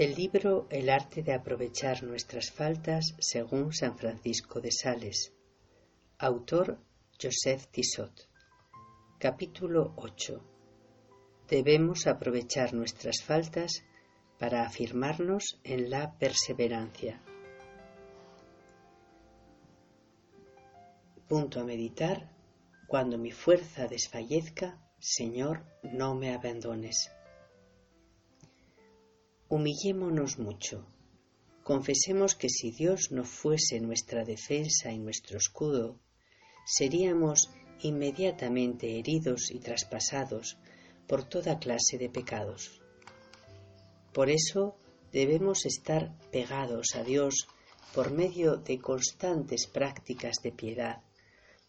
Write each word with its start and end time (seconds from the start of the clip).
El 0.00 0.14
libro 0.14 0.66
El 0.70 0.88
arte 0.88 1.22
de 1.22 1.34
aprovechar 1.34 2.02
nuestras 2.04 2.50
faltas 2.50 3.14
según 3.18 3.74
San 3.74 3.98
Francisco 3.98 4.58
de 4.58 4.72
Sales. 4.72 5.34
Autor 6.16 6.78
Joseph 7.22 7.66
Tissot. 7.70 8.26
Capítulo 9.18 9.92
8. 9.96 10.42
Debemos 11.50 12.06
aprovechar 12.06 12.72
nuestras 12.72 13.22
faltas 13.22 13.84
para 14.38 14.62
afirmarnos 14.62 15.60
en 15.64 15.90
la 15.90 16.16
perseverancia. 16.16 17.20
Punto 21.28 21.60
a 21.60 21.64
meditar. 21.64 22.34
Cuando 22.86 23.18
mi 23.18 23.32
fuerza 23.32 23.86
desfallezca, 23.86 24.78
Señor, 24.98 25.66
no 25.82 26.14
me 26.14 26.32
abandones. 26.32 27.10
Humillémonos 29.52 30.38
mucho. 30.38 30.86
Confesemos 31.64 32.36
que 32.36 32.48
si 32.48 32.70
Dios 32.70 33.10
no 33.10 33.24
fuese 33.24 33.80
nuestra 33.80 34.24
defensa 34.24 34.92
y 34.92 35.00
nuestro 35.00 35.38
escudo, 35.38 35.98
seríamos 36.64 37.50
inmediatamente 37.82 38.96
heridos 38.96 39.50
y 39.50 39.58
traspasados 39.58 40.56
por 41.08 41.24
toda 41.24 41.58
clase 41.58 41.98
de 41.98 42.08
pecados. 42.08 42.80
Por 44.12 44.30
eso 44.30 44.76
debemos 45.10 45.66
estar 45.66 46.16
pegados 46.30 46.94
a 46.94 47.02
Dios 47.02 47.48
por 47.92 48.12
medio 48.12 48.56
de 48.56 48.78
constantes 48.78 49.66
prácticas 49.66 50.36
de 50.44 50.52
piedad, 50.52 51.02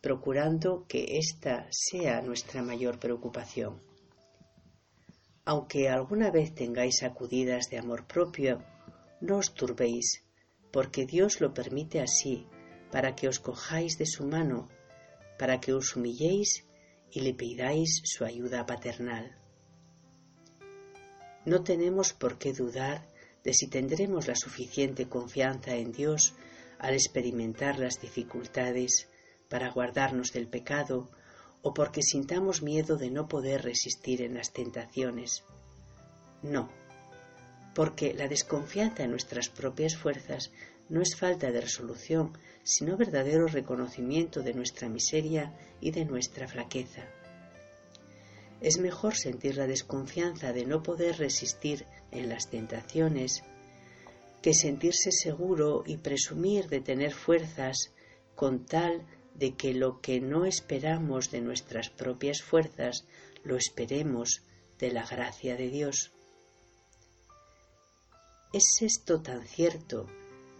procurando 0.02 0.86
que 0.88 1.18
ésta 1.18 1.68
sea 1.72 2.22
nuestra 2.22 2.62
mayor 2.62 3.00
preocupación. 3.00 3.82
Aunque 5.44 5.90
alguna 5.90 6.30
vez 6.32 6.54
tengáis 6.54 7.00
sacudidas 7.00 7.70
de 7.70 7.78
amor 7.80 8.06
propio, 8.06 8.64
no 9.22 9.38
os 9.38 9.54
turbéis, 9.54 10.24
porque 10.72 11.06
Dios 11.06 11.42
lo 11.42 11.54
permite 11.54 12.00
así, 12.00 12.48
para 12.92 13.16
que 13.16 13.28
os 13.28 13.40
cojáis 13.40 13.98
de 13.98 14.06
su 14.06 14.26
mano, 14.26 14.70
para 15.40 15.60
que 15.60 15.74
os 15.74 15.96
humilléis 15.96 16.66
y 17.12 17.22
le 17.22 17.34
pidáis 17.34 18.02
su 18.06 18.24
ayuda 18.24 18.66
paternal. 18.66 19.38
No 21.46 21.64
tenemos 21.64 22.14
por 22.14 22.38
qué 22.38 22.54
dudar 22.54 23.08
de 23.44 23.54
si 23.54 23.68
tendremos 23.68 24.28
la 24.28 24.36
suficiente 24.36 25.10
confianza 25.10 25.76
en 25.76 25.92
Dios 25.92 26.36
al 26.78 26.94
experimentar 26.94 27.80
las 27.80 28.00
dificultades 28.00 29.10
para 29.50 29.72
guardarnos 29.72 30.32
del 30.34 30.48
pecado 30.48 31.10
o 31.62 31.74
porque 31.74 32.02
sintamos 32.02 32.62
miedo 32.62 32.98
de 32.98 33.12
no 33.12 33.28
poder 33.28 33.64
resistir 33.64 34.22
en 34.22 34.34
las 34.34 34.52
tentaciones. 34.52 35.44
No, 36.42 36.70
porque 37.76 38.14
la 38.14 38.28
desconfianza 38.28 39.04
en 39.04 39.12
nuestras 39.12 39.50
propias 39.50 39.96
fuerzas 39.96 40.52
no 40.90 41.02
es 41.02 41.16
falta 41.16 41.52
de 41.52 41.62
resolución, 41.62 42.38
sino 42.64 42.98
verdadero 42.98 43.48
reconocimiento 43.48 44.42
de 44.42 44.54
nuestra 44.54 44.90
miseria 44.90 45.54
y 45.80 45.92
de 45.92 46.06
nuestra 46.06 46.48
flaqueza. 46.48 47.06
Es 48.60 48.78
mejor 48.78 49.16
sentir 49.16 49.58
la 49.58 49.68
desconfianza 49.68 50.54
de 50.54 50.66
no 50.66 50.84
poder 50.84 51.18
resistir 51.18 51.86
en 52.12 52.30
las 52.30 52.50
tentaciones 52.50 53.44
que 54.42 54.54
sentirse 54.54 55.12
seguro 55.12 55.84
y 55.86 55.98
presumir 55.98 56.68
de 56.68 56.82
tener 56.82 57.14
fuerzas 57.14 57.92
con 58.36 58.66
tal 58.66 59.06
de 59.36 59.56
que 59.56 59.74
lo 59.74 60.02
que 60.02 60.20
no 60.20 60.46
esperamos 60.46 61.32
de 61.32 61.42
nuestras 61.42 61.90
propias 61.90 62.42
fuerzas 62.42 63.06
lo 63.44 63.56
esperemos 63.56 64.44
de 64.80 64.92
la 64.92 65.06
gracia 65.06 65.56
de 65.56 65.70
Dios. 65.70 66.12
Es 68.54 68.82
esto 68.82 69.22
tan 69.22 69.44
cierto 69.46 70.08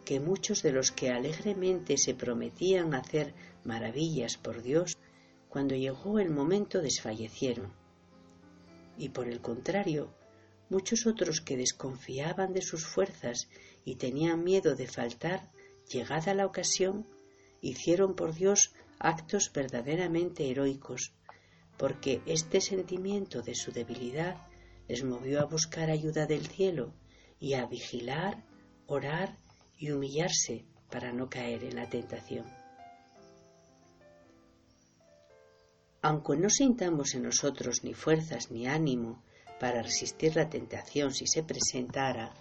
que 0.06 0.20
muchos 0.20 0.64
de 0.64 0.72
los 0.72 0.92
que 0.92 1.10
alegremente 1.10 1.98
se 1.98 2.14
prometían 2.14 2.94
hacer 2.94 3.34
maravillas 3.64 4.38
por 4.38 4.62
Dios, 4.62 4.98
cuando 5.50 5.76
llegó 5.76 6.20
el 6.20 6.30
momento 6.30 6.82
desfallecieron. 6.82 7.74
Y 8.98 9.10
por 9.10 9.28
el 9.28 9.42
contrario, 9.42 10.14
muchos 10.70 11.06
otros 11.06 11.42
que 11.42 11.58
desconfiaban 11.58 12.54
de 12.54 12.62
sus 12.62 12.86
fuerzas 12.86 13.50
y 13.84 13.96
tenían 13.96 14.44
miedo 14.44 14.76
de 14.76 14.88
faltar, 14.88 15.52
llegada 15.92 16.34
la 16.34 16.46
ocasión, 16.46 17.06
hicieron 17.62 18.16
por 18.16 18.34
Dios 18.34 18.74
actos 19.00 19.52
verdaderamente 19.54 20.50
heroicos, 20.50 21.14
porque 21.78 22.22
este 22.26 22.62
sentimiento 22.62 23.42
de 23.42 23.56
su 23.56 23.72
debilidad 23.72 24.48
les 24.88 25.04
movió 25.04 25.40
a 25.40 25.46
buscar 25.46 25.90
ayuda 25.90 26.26
del 26.26 26.48
cielo 26.48 26.94
y 27.40 27.54
a 27.54 27.66
vigilar, 27.66 28.44
orar 28.88 29.38
y 29.78 29.92
humillarse 29.92 30.66
para 30.90 31.14
no 31.14 31.30
caer 31.30 31.64
en 31.64 31.76
la 31.76 31.90
tentación. 31.90 32.46
Aunque 36.04 36.36
no 36.36 36.50
sintamos 36.50 37.14
en 37.14 37.24
nosotros 37.24 37.84
ni 37.84 37.94
fuerzas 37.94 38.52
ni 38.52 38.68
ánimo 38.68 39.24
para 39.60 39.84
resistir 39.84 40.36
la 40.36 40.50
tentación 40.50 41.14
si 41.14 41.28
se 41.28 41.44
presentara, 41.44 42.34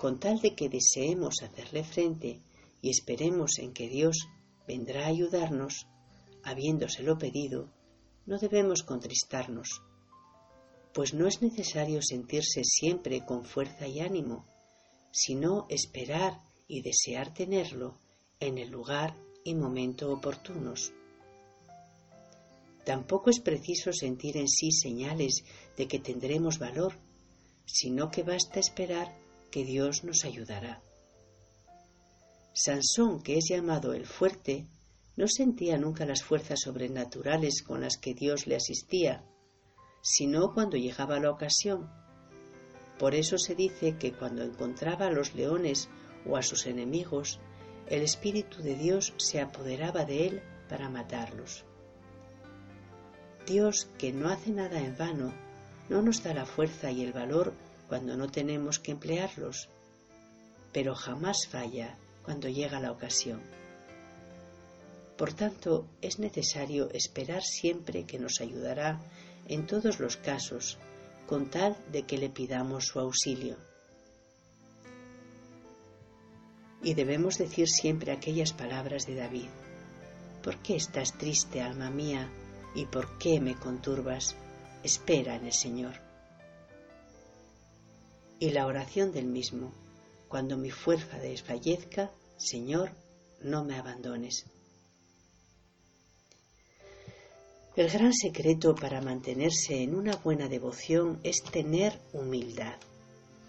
con 0.00 0.18
tal 0.18 0.40
de 0.40 0.54
que 0.54 0.68
deseemos 0.68 1.42
hacerle 1.42 1.84
frente 1.84 2.40
y 2.82 2.90
esperemos 2.90 3.58
en 3.58 3.72
que 3.72 3.88
Dios 3.88 4.28
vendrá 4.68 5.06
a 5.06 5.08
ayudarnos, 5.08 5.88
habiéndoselo 6.44 7.16
pedido, 7.16 7.72
no 8.26 8.38
debemos 8.38 8.82
contristarnos, 8.82 9.80
pues 10.92 11.14
no 11.14 11.26
es 11.26 11.40
necesario 11.40 12.02
sentirse 12.02 12.62
siempre 12.64 13.24
con 13.24 13.44
fuerza 13.46 13.88
y 13.88 14.00
ánimo, 14.00 14.46
sino 15.10 15.66
esperar 15.70 16.40
y 16.68 16.82
desear 16.82 17.32
tenerlo 17.32 17.98
en 18.40 18.58
el 18.58 18.68
lugar 18.68 19.16
y 19.42 19.54
momento 19.54 20.12
oportunos. 20.12 20.92
Tampoco 22.84 23.30
es 23.30 23.40
preciso 23.40 23.92
sentir 23.92 24.36
en 24.36 24.48
sí 24.48 24.70
señales 24.70 25.44
de 25.76 25.88
que 25.88 25.98
tendremos 25.98 26.58
valor, 26.58 26.94
sino 27.64 28.10
que 28.10 28.22
basta 28.22 28.60
esperar 28.60 29.16
que 29.50 29.64
Dios 29.64 30.04
nos 30.04 30.24
ayudará. 30.24 30.82
Sansón, 32.60 33.22
que 33.22 33.38
es 33.38 33.44
llamado 33.48 33.92
el 33.92 34.04
fuerte, 34.04 34.66
no 35.14 35.28
sentía 35.28 35.78
nunca 35.78 36.04
las 36.04 36.24
fuerzas 36.24 36.62
sobrenaturales 36.62 37.62
con 37.62 37.82
las 37.82 37.98
que 37.98 38.14
Dios 38.14 38.48
le 38.48 38.56
asistía, 38.56 39.24
sino 40.02 40.52
cuando 40.54 40.76
llegaba 40.76 41.20
la 41.20 41.30
ocasión. 41.30 41.88
Por 42.98 43.14
eso 43.14 43.38
se 43.38 43.54
dice 43.54 43.96
que 43.96 44.12
cuando 44.12 44.42
encontraba 44.42 45.06
a 45.06 45.12
los 45.12 45.36
leones 45.36 45.88
o 46.26 46.36
a 46.36 46.42
sus 46.42 46.66
enemigos, 46.66 47.38
el 47.86 48.02
Espíritu 48.02 48.60
de 48.60 48.74
Dios 48.74 49.14
se 49.18 49.40
apoderaba 49.40 50.04
de 50.04 50.26
él 50.26 50.42
para 50.68 50.90
matarlos. 50.90 51.64
Dios, 53.46 53.88
que 53.98 54.12
no 54.12 54.30
hace 54.30 54.50
nada 54.50 54.80
en 54.80 54.98
vano, 54.98 55.32
no 55.88 56.02
nos 56.02 56.24
da 56.24 56.34
la 56.34 56.44
fuerza 56.44 56.90
y 56.90 57.04
el 57.04 57.12
valor 57.12 57.54
cuando 57.88 58.16
no 58.16 58.28
tenemos 58.28 58.80
que 58.80 58.90
emplearlos, 58.90 59.68
pero 60.72 60.96
jamás 60.96 61.46
falla 61.46 61.96
cuando 62.28 62.50
llega 62.50 62.78
la 62.78 62.92
ocasión. 62.92 63.40
Por 65.16 65.32
tanto, 65.32 65.88
es 66.02 66.18
necesario 66.18 66.90
esperar 66.90 67.42
siempre 67.42 68.04
que 68.04 68.18
nos 68.18 68.42
ayudará 68.42 69.00
en 69.48 69.66
todos 69.66 69.98
los 69.98 70.18
casos, 70.18 70.76
con 71.26 71.48
tal 71.48 71.74
de 71.90 72.02
que 72.02 72.18
le 72.18 72.28
pidamos 72.28 72.84
su 72.84 73.00
auxilio. 73.00 73.56
Y 76.82 76.92
debemos 76.92 77.38
decir 77.38 77.66
siempre 77.66 78.12
aquellas 78.12 78.52
palabras 78.52 79.06
de 79.06 79.14
David. 79.14 79.48
¿Por 80.42 80.58
qué 80.58 80.76
estás 80.76 81.16
triste, 81.16 81.62
alma 81.62 81.88
mía? 81.88 82.28
¿Y 82.74 82.84
por 82.84 83.16
qué 83.16 83.40
me 83.40 83.54
conturbas? 83.54 84.36
Espera 84.84 85.34
en 85.34 85.46
el 85.46 85.54
Señor. 85.54 85.94
Y 88.38 88.50
la 88.50 88.66
oración 88.66 89.12
del 89.12 89.24
mismo. 89.24 89.72
Cuando 90.28 90.56
mi 90.58 90.70
fuerza 90.70 91.18
desfallezca, 91.18 92.12
Señor, 92.36 92.90
no 93.40 93.64
me 93.64 93.76
abandones. 93.76 94.44
El 97.76 97.88
gran 97.90 98.12
secreto 98.12 98.74
para 98.74 99.00
mantenerse 99.00 99.82
en 99.82 99.94
una 99.94 100.16
buena 100.16 100.48
devoción 100.48 101.20
es 101.22 101.42
tener 101.42 101.98
humildad. 102.12 102.76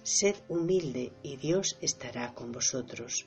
Sed 0.03 0.35
humilde 0.47 1.11
y 1.23 1.35
Dios 1.37 1.77
estará 1.81 2.33
con 2.33 2.51
vosotros 2.51 3.25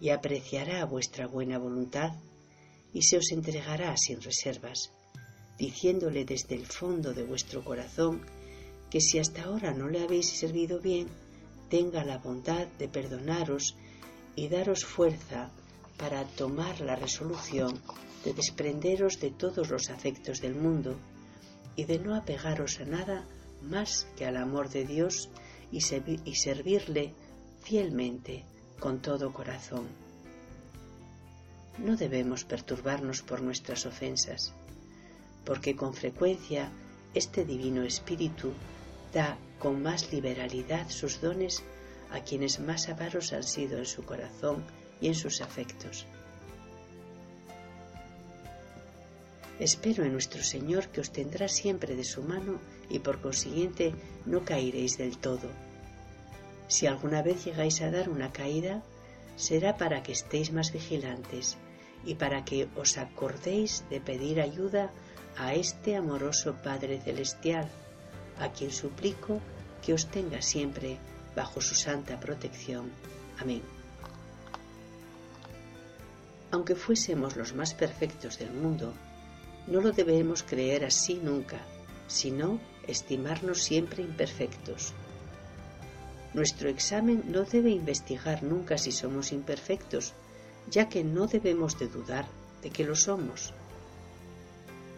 y 0.00 0.10
apreciará 0.10 0.84
vuestra 0.84 1.26
buena 1.26 1.58
voluntad 1.58 2.12
y 2.92 3.02
se 3.02 3.18
os 3.18 3.30
entregará 3.32 3.96
sin 3.96 4.22
reservas, 4.22 4.90
diciéndole 5.58 6.24
desde 6.24 6.54
el 6.54 6.66
fondo 6.66 7.12
de 7.12 7.24
vuestro 7.24 7.64
corazón 7.64 8.22
que 8.90 9.00
si 9.00 9.18
hasta 9.18 9.42
ahora 9.42 9.74
no 9.74 9.88
le 9.88 10.02
habéis 10.02 10.30
servido 10.30 10.80
bien, 10.80 11.08
tenga 11.68 12.04
la 12.04 12.18
bondad 12.18 12.66
de 12.78 12.88
perdonaros 12.88 13.76
y 14.34 14.48
daros 14.48 14.84
fuerza 14.84 15.50
para 15.96 16.24
tomar 16.24 16.80
la 16.80 16.96
resolución 16.96 17.80
de 18.24 18.34
desprenderos 18.34 19.20
de 19.20 19.30
todos 19.30 19.70
los 19.70 19.90
afectos 19.90 20.40
del 20.40 20.54
mundo 20.54 20.96
y 21.76 21.84
de 21.84 21.98
no 21.98 22.14
apegaros 22.14 22.80
a 22.80 22.84
nada 22.84 23.24
más 23.62 24.06
que 24.16 24.26
al 24.26 24.36
amor 24.36 24.68
de 24.68 24.84
Dios 24.84 25.28
y, 25.70 25.80
servirle 25.80 27.12
fielmente, 27.62 28.44
con 28.78 29.00
todo 29.00 29.32
corazón. 29.32 29.86
No 31.78 31.96
debemos 31.96 32.44
perturbarnos 32.44 33.22
por 33.22 33.42
nuestras 33.42 33.84
ofensas, 33.86 34.52
porque 35.44 35.74
con 35.76 35.94
frecuencia 35.94 36.70
este 37.14 37.44
Divino 37.44 37.82
Espíritu 37.82 38.52
da 39.12 39.36
con 39.58 39.82
más 39.82 40.12
liberalidad 40.12 40.88
sus 40.88 41.20
dones 41.20 41.62
a 42.10 42.20
quienes 42.20 42.60
más 42.60 42.88
avaros 42.88 43.32
han 43.32 43.42
sido 43.42 43.78
en 43.78 43.86
su 43.86 44.04
corazón 44.04 44.64
y 45.00 45.08
en 45.08 45.14
sus 45.14 45.40
afectos. 45.40 46.06
Espero 49.58 50.04
en 50.04 50.12
nuestro 50.12 50.42
Señor 50.42 50.88
que 50.88 51.00
os 51.00 51.10
tendrá 51.10 51.48
siempre 51.48 51.96
de 51.96 52.04
su 52.04 52.22
mano 52.22 52.60
y 52.90 52.98
por 52.98 53.20
consiguiente 53.20 53.94
no 54.26 54.44
caeréis 54.44 54.98
del 54.98 55.16
todo. 55.16 55.48
Si 56.68 56.86
alguna 56.86 57.22
vez 57.22 57.44
llegáis 57.44 57.80
a 57.80 57.90
dar 57.90 58.10
una 58.10 58.32
caída, 58.32 58.82
será 59.36 59.76
para 59.76 60.02
que 60.02 60.12
estéis 60.12 60.52
más 60.52 60.72
vigilantes 60.72 61.56
y 62.04 62.16
para 62.16 62.44
que 62.44 62.68
os 62.76 62.98
acordéis 62.98 63.84
de 63.88 64.00
pedir 64.00 64.40
ayuda 64.40 64.90
a 65.38 65.54
este 65.54 65.96
amoroso 65.96 66.56
Padre 66.62 67.00
Celestial, 67.00 67.68
a 68.38 68.48
quien 68.50 68.72
suplico 68.72 69.40
que 69.84 69.92
os 69.94 70.06
tenga 70.06 70.42
siempre 70.42 70.98
bajo 71.34 71.60
su 71.60 71.74
santa 71.74 72.18
protección. 72.18 72.90
Amén. 73.38 73.62
Aunque 76.50 76.74
fuésemos 76.74 77.36
los 77.36 77.54
más 77.54 77.74
perfectos 77.74 78.38
del 78.38 78.52
mundo, 78.52 78.94
no 79.66 79.80
lo 79.80 79.92
debemos 79.92 80.42
creer 80.42 80.84
así 80.84 81.14
nunca, 81.14 81.58
sino 82.08 82.60
estimarnos 82.86 83.62
siempre 83.62 84.02
imperfectos. 84.02 84.92
Nuestro 86.34 86.68
examen 86.68 87.24
no 87.28 87.44
debe 87.44 87.70
investigar 87.70 88.42
nunca 88.42 88.78
si 88.78 88.92
somos 88.92 89.32
imperfectos, 89.32 90.14
ya 90.70 90.88
que 90.88 91.02
no 91.02 91.26
debemos 91.26 91.78
de 91.78 91.88
dudar 91.88 92.26
de 92.62 92.70
que 92.70 92.84
lo 92.84 92.94
somos. 92.94 93.52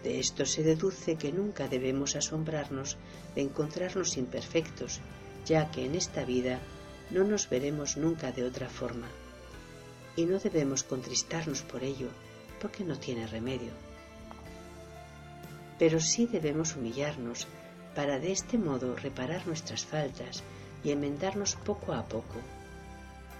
De 0.02 0.20
esto 0.20 0.46
se 0.46 0.62
deduce 0.62 1.16
que 1.16 1.32
nunca 1.32 1.68
debemos 1.68 2.16
asombrarnos 2.16 2.96
de 3.34 3.42
encontrarnos 3.42 4.16
imperfectos, 4.16 5.00
ya 5.44 5.70
que 5.70 5.84
en 5.84 5.94
esta 5.94 6.24
vida 6.24 6.60
no 7.10 7.24
nos 7.24 7.48
veremos 7.48 7.96
nunca 7.96 8.32
de 8.32 8.44
otra 8.44 8.68
forma. 8.68 9.08
Y 10.16 10.24
no 10.24 10.38
debemos 10.38 10.82
contristarnos 10.82 11.62
por 11.62 11.82
ello, 11.82 12.08
porque 12.60 12.84
no 12.84 12.98
tiene 12.98 13.26
remedio 13.26 13.72
pero 15.78 16.00
sí 16.00 16.26
debemos 16.26 16.76
humillarnos 16.76 17.46
para 17.94 18.18
de 18.18 18.32
este 18.32 18.58
modo 18.58 18.96
reparar 18.96 19.46
nuestras 19.46 19.84
faltas 19.84 20.42
y 20.84 20.90
enmendarnos 20.90 21.56
poco 21.56 21.92
a 21.92 22.06
poco, 22.06 22.36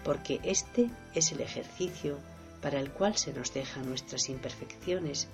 porque 0.04 0.40
este 0.42 0.90
es 1.14 1.32
el 1.32 1.40
ejercicio 1.40 2.18
para 2.62 2.80
el 2.80 2.90
cual 2.90 3.16
se 3.16 3.32
nos 3.32 3.52
dejan 3.52 3.88
nuestras 3.88 4.28
imperfecciones 4.28 5.28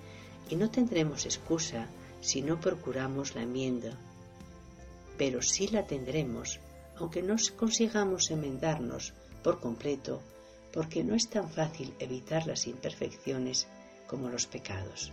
y 0.48 0.56
no 0.56 0.70
tendremos 0.70 1.24
excusa 1.24 1.88
si 2.20 2.42
no 2.42 2.60
procuramos 2.60 3.34
la 3.34 3.42
enmienda. 3.42 3.98
Pero 5.18 5.42
sí 5.42 5.68
la 5.68 5.86
tendremos, 5.86 6.60
aunque 6.96 7.22
no 7.22 7.36
consigamos 7.56 8.30
enmendarnos 8.30 9.12
por 9.42 9.60
completo, 9.60 10.20
porque 10.72 11.04
no 11.04 11.14
es 11.14 11.28
tan 11.28 11.50
fácil 11.50 11.94
evitar 11.98 12.46
las 12.46 12.66
imperfecciones 12.66 13.68
como 14.06 14.28
los 14.28 14.46
pecados. 14.46 15.12